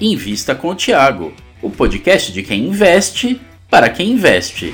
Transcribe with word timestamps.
Invista 0.00 0.54
com 0.54 0.68
o 0.68 0.76
Tiago, 0.76 1.34
o 1.60 1.68
podcast 1.68 2.32
de 2.32 2.44
quem 2.44 2.68
investe 2.68 3.40
para 3.68 3.90
quem 3.90 4.12
investe. 4.12 4.72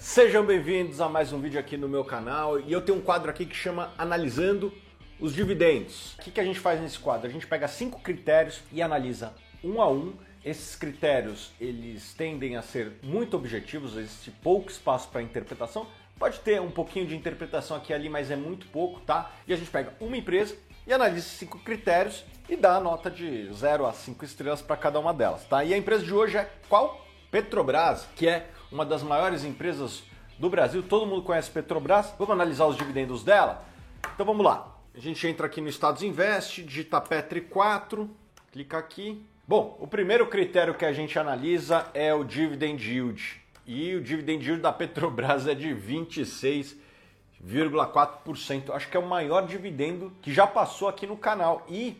Sejam 0.00 0.44
bem-vindos 0.44 1.00
a 1.00 1.08
mais 1.08 1.32
um 1.32 1.40
vídeo 1.40 1.60
aqui 1.60 1.76
no 1.76 1.88
meu 1.88 2.02
canal 2.02 2.58
e 2.58 2.72
eu 2.72 2.80
tenho 2.80 2.98
um 2.98 3.00
quadro 3.00 3.30
aqui 3.30 3.46
que 3.46 3.54
chama 3.54 3.92
Analisando 3.96 4.74
os 5.20 5.32
Dividendos. 5.32 6.14
O 6.14 6.22
que, 6.22 6.32
que 6.32 6.40
a 6.40 6.44
gente 6.44 6.58
faz 6.58 6.80
nesse 6.80 6.98
quadro? 6.98 7.28
A 7.28 7.30
gente 7.30 7.46
pega 7.46 7.68
cinco 7.68 8.00
critérios 8.00 8.60
e 8.72 8.82
analisa 8.82 9.32
um 9.62 9.80
a 9.80 9.88
um. 9.88 10.12
Esses 10.44 10.74
critérios 10.74 11.52
eles 11.60 12.12
tendem 12.14 12.56
a 12.56 12.62
ser 12.62 12.94
muito 13.00 13.36
objetivos, 13.36 13.96
existe 13.96 14.32
pouco 14.42 14.72
espaço 14.72 15.08
para 15.08 15.22
interpretação. 15.22 15.86
Pode 16.18 16.40
ter 16.40 16.60
um 16.60 16.70
pouquinho 16.70 17.06
de 17.06 17.16
interpretação 17.16 17.76
aqui 17.76 17.92
e 17.92 17.94
ali, 17.94 18.08
mas 18.08 18.30
é 18.30 18.36
muito 18.36 18.66
pouco, 18.68 19.00
tá? 19.00 19.30
E 19.46 19.52
a 19.52 19.56
gente 19.56 19.70
pega 19.70 19.92
uma 20.00 20.16
empresa 20.16 20.56
e 20.86 20.92
analisa 20.92 21.26
cinco 21.26 21.58
critérios 21.58 22.24
e 22.48 22.56
dá 22.56 22.76
a 22.76 22.80
nota 22.80 23.10
de 23.10 23.52
0 23.52 23.86
a 23.86 23.92
5 23.92 24.24
estrelas 24.24 24.62
para 24.62 24.76
cada 24.76 25.00
uma 25.00 25.12
delas, 25.12 25.44
tá? 25.44 25.64
E 25.64 25.72
a 25.72 25.76
empresa 25.76 26.04
de 26.04 26.12
hoje 26.12 26.36
é 26.36 26.50
qual? 26.68 27.04
Petrobras, 27.30 28.06
que 28.14 28.28
é 28.28 28.48
uma 28.70 28.84
das 28.84 29.02
maiores 29.02 29.44
empresas 29.44 30.04
do 30.38 30.48
Brasil. 30.50 30.82
Todo 30.82 31.06
mundo 31.06 31.22
conhece 31.22 31.50
Petrobras. 31.50 32.14
Vamos 32.18 32.32
analisar 32.32 32.66
os 32.66 32.76
dividendos 32.76 33.24
dela? 33.24 33.64
Então 34.14 34.26
vamos 34.26 34.44
lá. 34.44 34.76
A 34.94 35.00
gente 35.00 35.26
entra 35.26 35.46
aqui 35.46 35.60
no 35.60 35.68
Estados 35.68 36.02
Invest, 36.02 36.62
digita 36.62 37.00
Petri 37.00 37.40
4, 37.40 38.08
clica 38.52 38.78
aqui. 38.78 39.24
Bom, 39.46 39.76
o 39.80 39.86
primeiro 39.86 40.26
critério 40.28 40.74
que 40.74 40.84
a 40.84 40.92
gente 40.92 41.18
analisa 41.18 41.86
é 41.92 42.14
o 42.14 42.22
dividend 42.22 42.82
yield. 42.88 43.43
E 43.66 43.94
o 43.94 44.02
dividend 44.02 44.44
yield 44.44 44.62
da 44.62 44.72
Petrobras 44.72 45.46
é 45.46 45.54
de 45.54 45.74
26,4%. 45.74 48.70
Acho 48.70 48.90
que 48.90 48.96
é 48.96 49.00
o 49.00 49.06
maior 49.06 49.46
dividendo 49.46 50.12
que 50.20 50.32
já 50.32 50.46
passou 50.46 50.86
aqui 50.86 51.06
no 51.06 51.16
canal. 51.16 51.64
E 51.68 51.96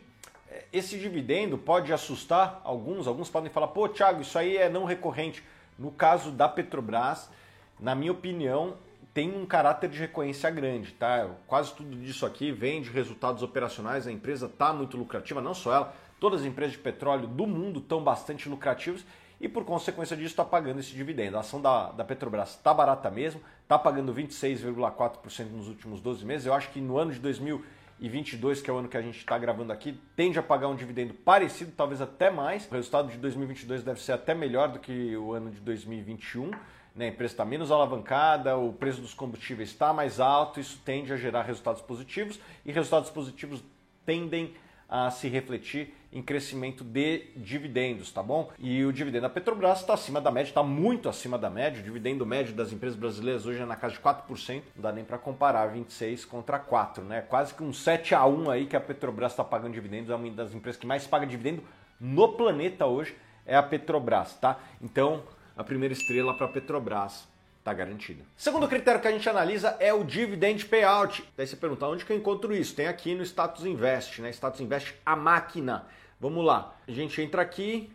eh, 0.49 0.65
esse 0.71 0.99
dividendo 0.99 1.57
pode 1.57 1.91
assustar 1.91 2.61
alguns, 2.63 3.07
alguns 3.07 3.29
podem 3.29 3.49
falar: 3.49 3.69
"Pô, 3.69 3.89
Thiago, 3.89 4.21
isso 4.21 4.37
aí 4.37 4.57
é 4.57 4.69
não 4.69 4.85
recorrente". 4.85 5.43
No 5.77 5.91
caso 5.91 6.31
da 6.31 6.47
Petrobras, 6.47 7.29
na 7.79 7.95
minha 7.95 8.11
opinião, 8.11 8.77
tem 9.15 9.35
um 9.35 9.45
caráter 9.45 9.89
de 9.89 9.97
recorrência 9.97 10.51
grande, 10.51 10.91
tá? 10.91 11.27
Quase 11.47 11.73
tudo 11.73 11.95
disso 11.95 12.25
aqui 12.25 12.51
vem 12.51 12.81
de 12.81 12.89
resultados 12.89 13.41
operacionais, 13.41 14.05
a 14.05 14.11
empresa 14.11 14.45
está 14.45 14.71
muito 14.71 14.97
lucrativa, 14.97 15.41
não 15.41 15.53
só 15.53 15.73
ela, 15.73 15.95
todas 16.19 16.41
as 16.41 16.45
empresas 16.45 16.73
de 16.73 16.79
petróleo 16.79 17.25
do 17.25 17.47
mundo 17.47 17.79
estão 17.79 18.03
bastante 18.03 18.47
lucrativas 18.47 19.03
e 19.39 19.47
por 19.47 19.65
consequência 19.65 20.15
disso 20.15 20.29
está 20.29 20.45
pagando 20.45 20.79
esse 20.79 20.91
dividendo. 20.91 21.37
A 21.37 21.41
ação 21.41 21.61
da, 21.61 21.91
da 21.91 22.03
Petrobras 22.03 22.51
está 22.51 22.73
barata 22.73 23.09
mesmo, 23.09 23.41
está 23.63 23.77
pagando 23.77 24.13
26,4% 24.13 25.51
nos 25.51 25.67
últimos 25.67 25.99
12 26.01 26.25
meses. 26.25 26.47
Eu 26.47 26.53
acho 26.53 26.69
que 26.69 26.79
no 26.79 26.97
ano 26.97 27.11
de 27.11 27.19
2022, 27.19 28.61
que 28.61 28.69
é 28.69 28.73
o 28.73 28.77
ano 28.77 28.87
que 28.87 28.97
a 28.97 29.01
gente 29.01 29.17
está 29.17 29.37
gravando 29.37 29.73
aqui, 29.73 29.99
tende 30.15 30.39
a 30.39 30.43
pagar 30.43 30.67
um 30.67 30.75
dividendo 30.75 31.13
parecido, 31.13 31.71
talvez 31.75 32.01
até 32.01 32.29
mais. 32.29 32.67
O 32.69 32.73
resultado 32.73 33.09
de 33.09 33.17
2022 33.17 33.83
deve 33.83 34.01
ser 34.01 34.13
até 34.13 34.33
melhor 34.33 34.69
do 34.69 34.79
que 34.79 35.15
o 35.17 35.33
ano 35.33 35.51
de 35.51 35.59
2021 35.59 36.51
né, 36.95 37.05
a 37.05 37.09
empresa 37.09 37.33
está 37.33 37.43
menos 37.43 37.71
alavancada, 37.71 38.57
o 38.57 38.71
preço 38.71 39.01
dos 39.01 39.13
combustíveis 39.13 39.69
está 39.69 39.91
mais 39.91 40.19
alto, 40.19 40.61
isso 40.61 40.79
tende 40.85 41.11
a 41.11 41.17
gerar 41.17 41.41
resultados 41.41 41.81
positivos 41.81 42.39
e 42.65 42.71
resultados 42.71 43.09
positivos 43.09 43.61
tendem 44.05 44.53
a 44.89 45.09
se 45.09 45.27
refletir 45.27 45.93
em 46.11 46.21
crescimento 46.21 46.83
de 46.83 47.27
dividendos, 47.35 48.11
tá 48.11 48.23
bom? 48.23 48.49
E 48.57 48.85
o 48.85 48.93
dividendo 48.93 49.23
da 49.23 49.29
Petrobras 49.29 49.81
está 49.81 49.93
acima 49.93 50.21
da 50.21 50.31
média, 50.31 50.49
está 50.49 50.63
muito 50.63 51.09
acima 51.09 51.37
da 51.37 51.49
média. 51.49 51.81
O 51.81 51.83
dividendo 51.83 52.25
médio 52.25 52.53
das 52.53 52.71
empresas 52.71 52.97
brasileiras 52.97 53.45
hoje 53.45 53.61
é 53.61 53.65
na 53.65 53.75
casa 53.75 53.95
de 53.95 53.99
4%, 53.99 54.63
não 54.75 54.81
dá 54.81 54.93
nem 54.93 55.03
para 55.03 55.17
comparar 55.17 55.67
26 55.67 56.23
contra 56.23 56.57
4, 56.57 57.03
né? 57.03 57.21
Quase 57.21 57.53
que 57.53 57.63
um 57.63 57.73
7 57.73 58.15
a 58.15 58.25
1 58.25 58.49
aí 58.49 58.65
que 58.65 58.77
a 58.77 58.81
Petrobras 58.81 59.33
está 59.33 59.43
pagando 59.43 59.73
dividendos, 59.73 60.09
é 60.09 60.15
uma 60.15 60.29
das 60.31 60.53
empresas 60.53 60.79
que 60.79 60.87
mais 60.87 61.05
paga 61.05 61.27
dividendo 61.27 61.61
no 61.99 62.29
planeta 62.29 62.85
hoje 62.85 63.15
é 63.45 63.55
a 63.55 63.63
Petrobras, 63.63 64.35
tá? 64.35 64.59
Então, 64.81 65.23
a 65.57 65.63
primeira 65.63 65.93
estrela 65.93 66.33
para 66.37 66.47
a 66.47 66.49
Petrobras 66.49 67.27
está 67.65 67.73
garantida. 67.73 68.23
Segundo 68.37 68.67
critério 68.67 69.01
que 69.01 69.07
a 69.07 69.11
gente 69.11 69.27
analisa 69.27 69.75
é 69.79 69.91
o 69.91 70.03
dividend 70.03 70.63
payout. 70.65 71.27
Daí 71.35 71.47
você 71.47 71.55
pergunta 71.55 71.87
onde 71.87 72.05
que 72.05 72.13
eu 72.13 72.17
encontro 72.17 72.55
isso? 72.55 72.75
Tem 72.75 72.85
aqui 72.85 73.15
no 73.15 73.23
Status 73.23 73.65
Invest, 73.65 74.21
né? 74.21 74.29
Status 74.29 74.61
Invest, 74.61 74.93
a 75.03 75.15
máquina. 75.15 75.87
Vamos 76.19 76.45
lá. 76.45 76.75
A 76.87 76.91
gente 76.91 77.19
entra 77.19 77.41
aqui 77.41 77.91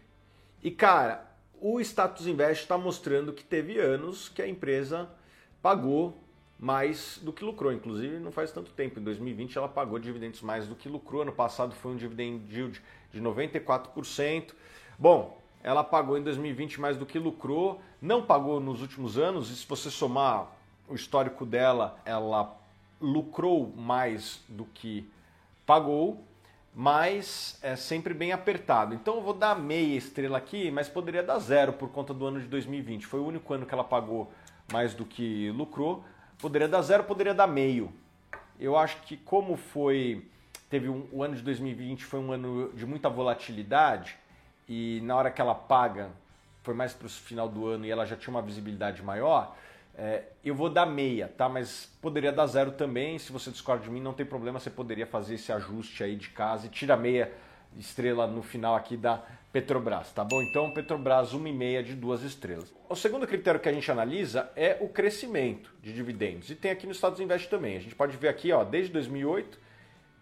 e, 0.60 0.72
cara, 0.72 1.25
o 1.60 1.81
Status 1.81 2.26
Invest 2.26 2.64
está 2.64 2.76
mostrando 2.76 3.32
que 3.32 3.44
teve 3.44 3.78
anos 3.78 4.28
que 4.28 4.42
a 4.42 4.48
empresa 4.48 5.08
pagou 5.62 6.20
mais 6.58 7.20
do 7.22 7.32
que 7.32 7.44
lucrou. 7.44 7.72
Inclusive, 7.72 8.19
não 8.19 8.32
faz 8.32 8.50
tanto 8.50 8.72
tempo. 8.72 8.98
Em 8.98 9.04
2020, 9.04 9.56
ela 9.56 9.69
pagou 9.69 10.00
dividendos 10.00 10.42
mais 10.42 10.66
do 10.66 10.75
que 10.75 10.88
lucrou. 10.88 11.22
Ano 11.22 11.32
passado 11.32 11.76
foi 11.76 11.92
um 11.92 11.97
dividend 11.97 12.42
yield 12.52 12.82
de 13.12 13.22
94%. 13.22 14.52
Bom, 14.98 15.41
ela 15.62 15.84
pagou 15.84 16.19
em 16.19 16.22
2020 16.22 16.81
mais 16.81 16.97
do 16.97 17.06
que 17.06 17.19
lucrou, 17.19 17.81
não 18.00 18.22
pagou 18.22 18.61
nos 18.61 18.81
últimos 18.81 19.19
anos, 19.19 19.50
e 19.50 19.56
se 19.56 19.66
você 19.66 19.91
somar 19.91 20.49
o 20.88 20.94
histórico 20.94 21.44
dela, 21.44 21.99
ela 22.05 22.56
lucrou 23.00 23.72
mais 23.77 24.41
do 24.49 24.65
que 24.65 25.09
pagou, 25.66 26.22
mas 26.75 27.59
é 27.62 27.77
sempre 27.77 28.15
bem 28.15 28.33
apertado. 28.33 28.94
Então 28.94 29.16
eu 29.16 29.22
vou 29.22 29.34
dar 29.34 29.59
meia 29.59 29.97
estrela 29.97 30.38
aqui, 30.38 30.71
mas 30.71 30.88
poderia 30.88 31.22
dar 31.22 31.38
zero 31.38 31.72
por 31.72 31.91
conta 31.91 32.15
do 32.15 32.27
ano 32.27 32.41
de 32.41 32.47
2020. 32.47 33.06
Foi 33.06 33.21
o 33.21 33.27
único 33.27 33.53
ano 33.53 33.66
que 33.66 33.75
ela 33.75 33.84
pagou 33.84 34.32
mais 34.72 34.94
do 34.94 35.05
que 35.05 35.50
lucrou. 35.50 36.05
Poderia 36.38 36.69
dar 36.69 36.82
zero, 36.82 37.05
poderia 37.05 37.34
dar 37.34 37.47
meio. 37.47 37.93
Eu 38.59 38.77
acho 38.77 38.99
que 39.03 39.17
como 39.17 39.56
foi, 39.56 40.27
teve 40.69 40.88
um, 40.88 41.06
o 41.12 41.22
ano 41.22 41.34
de 41.34 41.43
2020 41.43 42.05
foi 42.05 42.21
um 42.21 42.32
ano 42.32 42.72
de 42.75 42.87
muita 42.87 43.09
volatilidade, 43.09 44.17
e 44.69 45.00
na 45.03 45.17
hora 45.17 45.31
que 45.31 45.41
ela 45.41 45.55
paga, 45.55 46.11
foi 46.62 46.75
mais 46.75 46.93
para 46.93 47.06
o 47.06 47.10
final 47.10 47.48
do 47.48 47.66
ano 47.66 47.87
e 47.87 47.91
ela 47.91 48.04
já 48.04 48.16
tinha 48.16 48.34
uma 48.34 48.43
visibilidade 48.43 49.03
maior, 49.03 49.56
é, 49.97 50.25
eu 50.44 50.54
vou 50.54 50.71
dar 50.71 50.87
meia, 50.87 51.28
tá? 51.28 51.48
Mas 51.48 51.91
poderia 52.00 52.32
dar 52.32 52.47
zero 52.47 52.72
também. 52.72 53.19
Se 53.19 53.32
você 53.32 53.50
discorda 53.50 53.84
de 53.84 53.91
mim, 53.91 54.00
não 54.00 54.15
tem 54.15 54.25
problema, 54.25 54.59
você 54.59 54.70
poderia 54.70 55.06
fazer 55.06 55.34
esse 55.34 55.53
ajuste 55.53 56.03
aí 56.03 56.16
de 56.16 56.31
casa 56.31 56.66
e 56.66 56.70
tira 56.70 56.97
meia 56.97 57.31
estrela 57.76 58.26
no 58.26 58.43
final 58.43 58.75
aqui 58.75 58.97
da 58.97 59.22
Petrobras, 59.53 60.12
tá 60.12 60.25
bom? 60.25 60.41
Então, 60.43 60.72
Petrobras, 60.72 61.32
uma 61.32 61.49
e 61.49 61.53
meia 61.53 61.82
de 61.82 61.94
duas 61.94 62.22
estrelas. 62.22 62.72
O 62.88 62.94
segundo 62.94 63.26
critério 63.26 63.60
que 63.60 63.69
a 63.69 63.72
gente 63.72 63.91
analisa 63.91 64.50
é 64.54 64.78
o 64.81 64.88
crescimento 64.88 65.75
de 65.82 65.93
dividendos. 65.93 66.50
E 66.50 66.54
tem 66.54 66.70
aqui 66.70 66.87
no 66.87 66.93
Estados 66.93 67.20
Invest 67.20 67.49
também. 67.49 67.76
A 67.76 67.81
gente 67.81 67.94
pode 67.94 68.16
ver 68.16 68.28
aqui, 68.28 68.53
ó, 68.53 68.62
desde 68.65 68.93
2008 68.93 69.59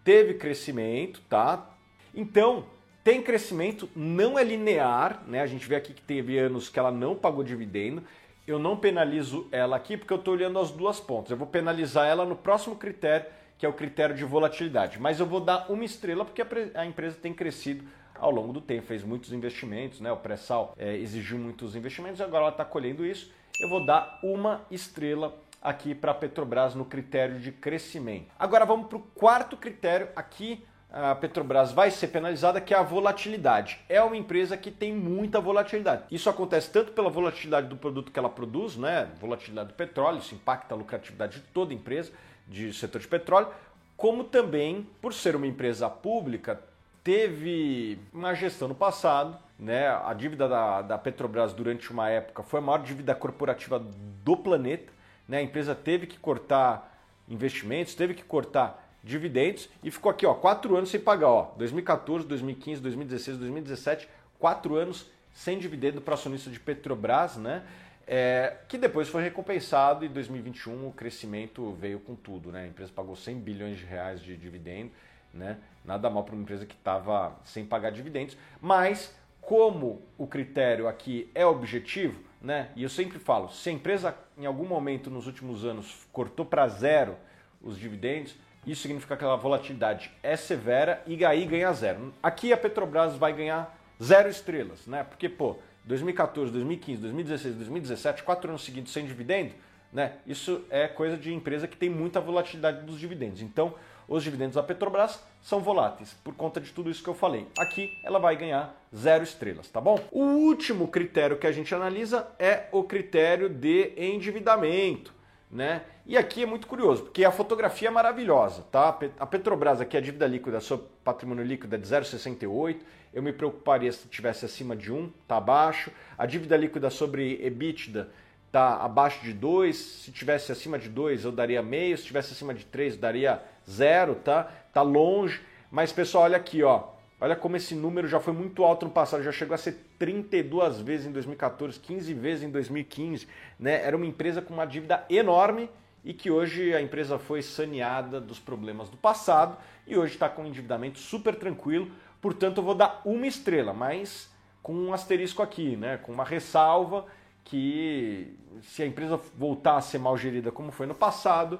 teve 0.03 0.33
crescimento, 0.33 1.21
tá? 1.29 1.69
Então, 2.13 2.65
tem 3.03 3.21
crescimento, 3.21 3.89
não 3.95 4.37
é 4.37 4.43
linear, 4.43 5.23
né? 5.27 5.41
A 5.41 5.47
gente 5.47 5.67
vê 5.67 5.75
aqui 5.75 5.93
que 5.93 6.01
teve 6.01 6.37
anos 6.37 6.69
que 6.69 6.77
ela 6.77 6.91
não 6.91 7.15
pagou 7.15 7.43
dividendo. 7.43 8.03
Eu 8.45 8.59
não 8.59 8.75
penalizo 8.75 9.47
ela 9.51 9.75
aqui 9.75 9.95
porque 9.95 10.11
eu 10.11 10.17
estou 10.17 10.33
olhando 10.33 10.59
as 10.59 10.71
duas 10.71 10.99
pontas. 10.99 11.31
Eu 11.31 11.37
vou 11.37 11.47
penalizar 11.47 12.07
ela 12.07 12.25
no 12.25 12.35
próximo 12.35 12.75
critério, 12.75 13.27
que 13.57 13.65
é 13.65 13.69
o 13.69 13.73
critério 13.73 14.15
de 14.15 14.25
volatilidade. 14.25 14.99
Mas 14.99 15.19
eu 15.19 15.25
vou 15.25 15.39
dar 15.39 15.71
uma 15.71 15.85
estrela 15.85 16.25
porque 16.25 16.43
a 16.75 16.85
empresa 16.85 17.17
tem 17.21 17.33
crescido 17.33 17.85
ao 18.19 18.31
longo 18.31 18.51
do 18.51 18.59
tempo, 18.59 18.85
fez 18.85 19.03
muitos 19.03 19.31
investimentos, 19.31 20.01
né? 20.01 20.11
O 20.11 20.17
pré-sal 20.17 20.73
é, 20.77 20.95
exigiu 20.97 21.37
muitos 21.37 21.75
investimentos 21.75 22.19
agora 22.19 22.43
ela 22.43 22.51
está 22.51 22.65
colhendo 22.65 23.05
isso. 23.05 23.31
Eu 23.61 23.69
vou 23.69 23.85
dar 23.85 24.19
uma 24.23 24.61
estrela 24.69 25.37
aqui 25.61 25.93
para 25.93 26.11
a 26.11 26.15
Petrobras 26.15 26.75
no 26.75 26.85
critério 26.85 27.39
de 27.39 27.51
crescimento. 27.51 28.27
Agora 28.37 28.65
vamos 28.65 28.87
para 28.87 28.97
o 28.97 29.01
quarto 29.01 29.57
critério 29.57 30.09
aqui 30.15 30.65
a 30.91 31.13
Petrobras 31.13 31.71
vai 31.71 31.91
ser 31.91 32.07
penalizada, 32.07 32.59
que 32.59 32.73
é 32.73 32.77
a 32.77 32.81
volatilidade. 32.81 33.79
É 33.87 34.01
uma 34.01 34.17
empresa 34.17 34.57
que 34.57 34.71
tem 34.71 34.93
muita 34.93 35.39
volatilidade. 35.39 36.03
Isso 36.09 36.29
acontece 36.29 36.71
tanto 36.71 36.91
pela 36.91 37.09
volatilidade 37.09 37.67
do 37.67 37.77
produto 37.77 38.11
que 38.11 38.17
ela 38.17 38.29
produz, 38.29 38.75
né? 38.75 39.07
Volatilidade 39.19 39.69
do 39.69 39.75
petróleo, 39.75 40.19
isso 40.19 40.33
impacta 40.33 40.73
a 40.73 40.77
lucratividade 40.77 41.39
de 41.39 41.47
toda 41.47 41.73
empresa, 41.73 42.11
de 42.47 42.73
setor 42.73 42.99
de 42.99 43.07
petróleo, 43.07 43.49
como 43.95 44.23
também, 44.23 44.87
por 45.01 45.13
ser 45.13 45.35
uma 45.35 45.45
empresa 45.45 45.89
pública, 45.89 46.59
teve 47.03 47.99
uma 48.13 48.33
gestão 48.33 48.67
no 48.67 48.75
passado, 48.75 49.37
né? 49.59 49.89
A 49.89 50.13
dívida 50.13 50.47
da, 50.47 50.81
da 50.81 50.97
Petrobras 50.97 51.53
durante 51.53 51.91
uma 51.91 52.09
época 52.09 52.41
foi 52.41 52.59
a 52.59 52.63
maior 52.63 52.81
dívida 52.81 53.13
corporativa 53.13 53.79
do 54.23 54.37
planeta, 54.37 54.91
né? 55.27 55.37
A 55.37 55.41
empresa 55.41 55.75
teve 55.75 56.07
que 56.07 56.17
cortar 56.17 56.97
investimentos, 57.27 57.93
teve 57.93 58.15
que 58.15 58.23
cortar 58.23 58.88
dividendos 59.03 59.69
e 59.83 59.89
ficou 59.89 60.11
aqui, 60.11 60.25
ó, 60.25 60.33
quatro 60.33 60.75
anos 60.75 60.89
sem 60.89 60.99
pagar, 60.99 61.29
ó, 61.29 61.53
2014, 61.57 62.27
2015, 62.27 62.81
2016, 62.81 63.37
2017, 63.37 64.09
quatro 64.37 64.75
anos 64.75 65.09
sem 65.33 65.57
dividendo 65.57 66.01
para 66.01 66.15
acionista 66.15 66.49
de 66.49 66.59
Petrobras, 66.59 67.37
né? 67.37 67.63
É, 68.11 68.57
que 68.67 68.77
depois 68.77 69.07
foi 69.07 69.21
recompensado 69.21 70.03
e 70.03 70.07
em 70.07 70.11
2021 70.11 70.87
o 70.87 70.91
crescimento 70.91 71.73
veio 71.73 71.99
com 71.99 72.15
tudo, 72.15 72.51
né? 72.51 72.63
A 72.63 72.67
empresa 72.67 72.91
pagou 72.93 73.15
100 73.15 73.39
bilhões 73.39 73.77
de 73.77 73.85
reais 73.85 74.19
de 74.19 74.35
dividendo, 74.35 74.91
né? 75.33 75.57
Nada 75.85 76.09
mal 76.09 76.23
para 76.23 76.33
uma 76.33 76.41
empresa 76.41 76.65
que 76.65 76.73
estava 76.73 77.35
sem 77.45 77.65
pagar 77.65 77.91
dividendos, 77.91 78.35
mas 78.59 79.15
como 79.41 80.01
o 80.17 80.27
critério 80.27 80.87
aqui 80.87 81.29
é 81.35 81.45
objetivo, 81.45 82.19
né? 82.41 82.69
E 82.75 82.83
eu 82.83 82.89
sempre 82.89 83.19
falo, 83.19 83.49
se 83.49 83.69
a 83.69 83.73
empresa 83.73 84.17
em 84.37 84.45
algum 84.45 84.65
momento 84.65 85.09
nos 85.09 85.27
últimos 85.27 85.63
anos 85.63 86.07
cortou 86.11 86.45
para 86.45 86.67
zero 86.67 87.15
os 87.61 87.77
dividendos, 87.77 88.35
isso 88.65 88.81
significa 88.81 89.15
que 89.15 89.23
aquela 89.23 89.35
volatilidade 89.35 90.11
é 90.21 90.35
severa 90.35 91.01
e 91.07 91.23
aí 91.25 91.45
ganha 91.45 91.71
zero. 91.73 92.13
Aqui 92.21 92.51
a 92.53 92.57
Petrobras 92.57 93.15
vai 93.15 93.33
ganhar 93.33 93.77
zero 94.01 94.29
estrelas, 94.29 94.85
né? 94.85 95.03
Porque, 95.03 95.29
pô, 95.29 95.57
2014, 95.85 96.51
2015, 96.51 97.01
2016, 97.01 97.55
2017, 97.55 98.23
quatro 98.23 98.49
anos 98.49 98.63
seguidos 98.63 98.91
sem 98.91 99.05
dividendo, 99.05 99.53
né? 99.91 100.13
Isso 100.27 100.63
é 100.69 100.87
coisa 100.87 101.17
de 101.17 101.33
empresa 101.33 101.67
que 101.67 101.77
tem 101.77 101.89
muita 101.89 102.19
volatilidade 102.19 102.85
dos 102.85 102.99
dividendos. 102.99 103.41
Então, 103.41 103.73
os 104.07 104.23
dividendos 104.23 104.55
da 104.55 104.63
Petrobras 104.63 105.23
são 105.41 105.59
voláteis 105.61 106.15
por 106.23 106.33
conta 106.33 106.59
de 106.59 106.71
tudo 106.71 106.89
isso 106.89 107.03
que 107.03 107.09
eu 107.09 107.13
falei. 107.13 107.47
Aqui 107.57 107.91
ela 108.03 108.19
vai 108.19 108.35
ganhar 108.35 108.75
zero 108.95 109.23
estrelas, 109.23 109.69
tá 109.69 109.79
bom? 109.79 109.99
O 110.11 110.21
último 110.21 110.87
critério 110.87 111.37
que 111.37 111.47
a 111.47 111.51
gente 111.51 111.73
analisa 111.73 112.27
é 112.39 112.67
o 112.71 112.83
critério 112.83 113.47
de 113.47 113.93
endividamento. 113.95 115.13
Né? 115.51 115.81
E 116.05 116.15
aqui 116.15 116.43
é 116.43 116.45
muito 116.45 116.67
curioso, 116.67 117.03
porque 117.03 117.25
a 117.25 117.31
fotografia 117.31 117.87
é 117.87 117.91
maravilhosa, 117.91 118.63
tá? 118.71 118.99
A 119.19 119.25
Petrobras 119.25 119.81
aqui, 119.81 119.97
a 119.97 120.01
dívida 120.01 120.27
líquida, 120.27 120.59
seu 120.59 120.77
patrimônio 121.03 121.43
líquido 121.43 121.75
é 121.75 121.79
de 121.79 121.87
0,68. 121.87 122.81
Eu 123.11 123.23
me 123.23 123.33
preocuparia 123.33 123.91
se 123.91 124.07
tivesse 124.07 124.45
acima 124.45 124.75
de 124.75 124.91
1, 124.91 125.11
tá 125.27 125.37
abaixo. 125.37 125.91
A 126.15 126.27
dívida 126.27 126.55
líquida 126.55 126.91
sobre 126.91 127.43
EBITDA 127.43 128.09
tá 128.51 128.75
abaixo 128.75 129.23
de 129.23 129.33
2. 129.33 129.75
Se 129.75 130.11
tivesse 130.11 130.51
acima 130.51 130.77
de 130.77 130.87
2, 130.87 131.25
eu 131.25 131.31
daria 131.31 131.63
meio. 131.63 131.97
Se 131.97 132.03
tivesse 132.03 132.33
acima 132.33 132.53
de 132.53 132.65
3, 132.65 132.93
eu 132.93 132.99
daria 132.99 133.41
0, 133.67 134.15
tá? 134.15 134.43
Tá 134.71 134.83
longe. 134.83 135.41
Mas 135.71 135.91
pessoal, 135.91 136.25
olha 136.25 136.37
aqui, 136.37 136.61
ó. 136.61 136.98
Olha 137.21 137.35
como 137.35 137.57
esse 137.57 137.75
número 137.75 138.07
já 138.07 138.19
foi 138.19 138.31
muito 138.31 138.63
alto 138.63 138.85
no 138.85 138.91
passado, 138.91 139.21
já 139.21 139.31
chegou 139.31 139.53
a 139.53 139.57
ser 139.57 139.77
32 139.97 140.79
vezes 140.79 141.05
em 141.05 141.11
2014, 141.11 141.77
15 141.79 142.13
vezes 142.13 142.43
em 142.43 142.49
2015. 142.49 143.27
Né? 143.59 143.83
Era 143.83 143.97
uma 143.97 144.05
empresa 144.05 144.41
com 144.41 144.53
uma 144.53 144.65
dívida 144.65 145.05
enorme 145.09 145.69
e 146.03 146.13
que 146.13 146.31
hoje 146.31 146.73
a 146.73 146.81
empresa 146.81 147.19
foi 147.19 147.41
saneada 147.41 148.21
dos 148.21 148.39
problemas 148.39 148.89
do 148.89 148.95
passado 148.95 149.57
e 149.85 149.97
hoje 149.97 150.13
está 150.13 150.29
com 150.29 150.43
um 150.43 150.47
endividamento 150.47 150.97
super 150.97 151.35
tranquilo. 151.35 151.91
Portanto, 152.21 152.59
eu 152.59 152.63
vou 152.63 152.75
dar 152.75 153.01
uma 153.03 153.27
estrela, 153.27 153.73
mas 153.73 154.33
com 154.63 154.73
um 154.73 154.93
asterisco 154.93 155.41
aqui, 155.41 155.75
né? 155.75 155.97
com 155.97 156.13
uma 156.13 156.23
ressalva 156.23 157.05
que 157.43 158.33
se 158.61 158.81
a 158.81 158.85
empresa 158.85 159.19
voltar 159.37 159.75
a 159.75 159.81
ser 159.81 159.97
mal 159.97 160.17
gerida 160.17 160.51
como 160.51 160.71
foi 160.71 160.85
no 160.85 160.95
passado, 160.95 161.59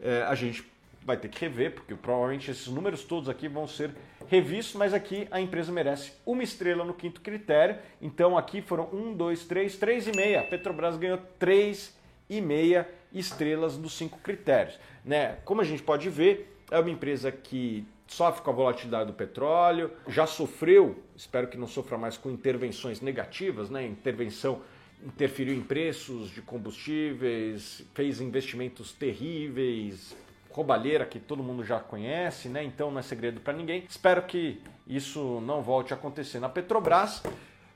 eh, 0.00 0.24
a 0.28 0.34
gente 0.34 0.64
vai 1.04 1.16
ter 1.16 1.28
que 1.28 1.40
rever, 1.40 1.72
porque 1.72 1.94
provavelmente 1.94 2.50
esses 2.50 2.68
números 2.68 3.04
todos 3.04 3.28
aqui 3.28 3.48
vão 3.48 3.66
ser 3.66 3.90
revistos, 4.28 4.74
mas 4.76 4.94
aqui 4.94 5.26
a 5.30 5.40
empresa 5.40 5.72
merece 5.72 6.12
uma 6.24 6.42
estrela 6.42 6.84
no 6.84 6.94
quinto 6.94 7.20
critério. 7.20 7.78
Então 8.00 8.36
aqui 8.36 8.60
foram 8.62 8.88
um, 8.92 9.14
dois, 9.14 9.44
três, 9.44 9.76
três 9.76 10.06
e 10.06 10.12
meia. 10.12 10.42
Petrobras 10.42 10.96
ganhou 10.96 11.18
três 11.38 11.98
e 12.28 12.40
meia 12.40 12.88
estrelas 13.12 13.76
nos 13.76 13.94
cinco 13.94 14.18
critérios. 14.18 14.78
Né? 15.04 15.38
Como 15.44 15.60
a 15.60 15.64
gente 15.64 15.82
pode 15.82 16.08
ver, 16.08 16.56
é 16.70 16.78
uma 16.78 16.90
empresa 16.90 17.32
que 17.32 17.84
sofre 18.06 18.42
com 18.42 18.50
a 18.50 18.54
volatilidade 18.54 19.06
do 19.06 19.12
petróleo, 19.12 19.90
já 20.08 20.26
sofreu, 20.26 21.02
espero 21.16 21.46
que 21.46 21.56
não 21.56 21.66
sofra 21.66 21.96
mais 21.96 22.16
com 22.16 22.28
intervenções 22.28 23.00
negativas, 23.00 23.70
né? 23.70 23.86
Intervenção 23.86 24.62
interferiu 25.04 25.54
em 25.54 25.62
preços 25.62 26.28
de 26.30 26.42
combustíveis, 26.42 27.82
fez 27.94 28.20
investimentos 28.20 28.92
terríveis, 28.92 30.14
roubalheira 30.52 31.06
que 31.06 31.18
todo 31.18 31.42
mundo 31.42 31.64
já 31.64 31.78
conhece, 31.78 32.48
né? 32.48 32.62
Então 32.64 32.90
não 32.90 32.98
é 32.98 33.02
segredo 33.02 33.40
para 33.40 33.52
ninguém. 33.52 33.84
Espero 33.88 34.22
que 34.22 34.60
isso 34.86 35.40
não 35.42 35.62
volte 35.62 35.92
a 35.92 35.96
acontecer 35.96 36.40
na 36.40 36.48
Petrobras, 36.48 37.22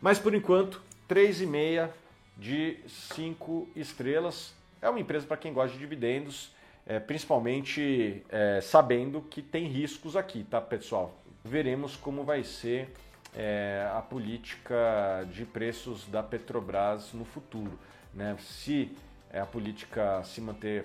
mas 0.01 0.19
por 0.19 0.35
enquanto 0.35 0.83
3,5 1.09 1.89
de 2.37 2.79
5 2.89 3.69
estrelas. 3.77 4.55
É 4.83 4.89
uma 4.89 5.01
empresa 5.01 5.27
para 5.27 5.37
quem 5.37 5.53
gosta 5.53 5.73
de 5.73 5.79
dividendos, 5.79 6.53
é, 6.87 6.99
principalmente 6.99 8.23
é, 8.29 8.61
sabendo 8.61 9.23
que 9.23 9.41
tem 9.41 9.67
riscos 9.67 10.17
aqui, 10.17 10.45
tá, 10.45 10.61
pessoal? 10.61 11.15
Veremos 11.43 11.97
como 11.97 12.25
vai 12.25 12.43
ser 12.43 12.93
é, 13.35 13.89
a 13.95 14.01
política 14.01 15.27
de 15.33 15.45
preços 15.45 16.07
da 16.07 16.23
Petrobras 16.23 17.13
no 17.13 17.25
futuro. 17.25 17.79
Né? 18.13 18.37
Se 18.39 18.91
a 19.33 19.47
política 19.47 20.23
se 20.25 20.41
manter 20.41 20.85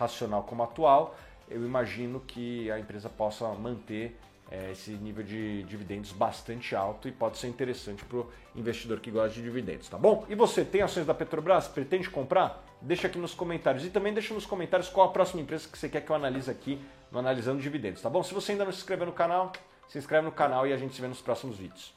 racional 0.00 0.42
como 0.44 0.62
atual, 0.62 1.14
eu 1.48 1.64
imagino 1.64 2.20
que 2.20 2.70
a 2.70 2.78
empresa 2.78 3.08
possa 3.08 3.46
manter 3.48 4.18
é, 4.50 4.72
esse 4.72 4.90
nível 4.92 5.22
de 5.22 5.62
dividendos 5.64 6.10
bastante 6.12 6.74
alto 6.74 7.06
e 7.06 7.12
pode 7.12 7.38
ser 7.38 7.48
interessante 7.48 8.04
para 8.04 8.18
o 8.18 8.30
investidor 8.56 8.98
que 9.00 9.10
gosta 9.10 9.30
de 9.30 9.42
dividendos, 9.42 9.88
tá 9.88 9.98
bom? 9.98 10.24
E 10.28 10.34
você 10.34 10.64
tem 10.64 10.82
ações 10.82 11.06
da 11.06 11.14
Petrobras? 11.14 11.68
Pretende 11.68 12.10
comprar? 12.10 12.64
Deixa 12.80 13.06
aqui 13.06 13.18
nos 13.18 13.34
comentários 13.34 13.84
e 13.84 13.90
também 13.90 14.12
deixa 14.12 14.34
nos 14.34 14.46
comentários 14.46 14.88
qual 14.88 15.08
a 15.08 15.12
próxima 15.12 15.42
empresa 15.42 15.68
que 15.68 15.78
você 15.78 15.88
quer 15.88 16.00
que 16.00 16.10
eu 16.10 16.16
analise 16.16 16.50
aqui 16.50 16.80
no 17.12 17.18
Analisando 17.18 17.60
Dividendos, 17.60 18.00
tá 18.00 18.08
bom? 18.08 18.22
Se 18.22 18.32
você 18.32 18.52
ainda 18.52 18.64
não 18.64 18.72
se 18.72 18.78
inscreveu 18.78 19.06
no 19.06 19.12
canal, 19.12 19.52
se 19.88 19.98
inscreve 19.98 20.24
no 20.24 20.32
canal 20.32 20.66
e 20.66 20.72
a 20.72 20.76
gente 20.76 20.94
se 20.94 21.00
vê 21.00 21.08
nos 21.08 21.20
próximos 21.20 21.56
vídeos. 21.56 21.92